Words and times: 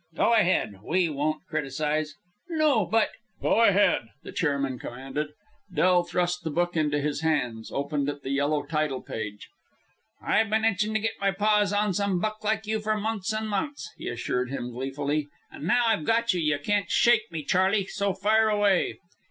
"Go 0.15 0.33
ahead. 0.33 0.79
We 0.83 1.09
won't 1.09 1.45
criticise." 1.45 2.15
"No, 2.49 2.87
but" 2.87 3.09
"Go 3.43 3.61
ahead!" 3.61 4.07
the 4.23 4.31
chairman 4.31 4.79
commanded. 4.79 5.27
Del 5.71 6.01
thrust 6.03 6.43
the 6.43 6.49
book 6.49 6.75
into 6.75 6.99
his 6.99 7.21
hands, 7.21 7.71
opened 7.71 8.09
at 8.09 8.23
the 8.23 8.31
yellow 8.31 8.63
title 8.65 9.03
page. 9.03 9.47
"I've 10.19 10.49
been 10.49 10.65
itching 10.65 10.95
to 10.95 10.99
get 10.99 11.19
my 11.21 11.29
paws 11.29 11.71
on 11.71 11.93
some 11.93 12.19
buck 12.19 12.43
like 12.43 12.65
you 12.65 12.79
for 12.79 12.97
months 12.97 13.31
and 13.31 13.47
months," 13.47 13.91
he 13.95 14.07
assured 14.07 14.49
him, 14.49 14.71
gleefully. 14.71 15.27
"And 15.51 15.65
now 15.65 15.83
I've 15.85 16.03
got 16.03 16.33
you, 16.33 16.41
you 16.41 16.57
can't 16.57 16.89
shake 16.89 17.31
me, 17.31 17.43
Charley. 17.43 17.85
So 17.85 18.11
fire 18.15 18.49
away." 18.49 18.97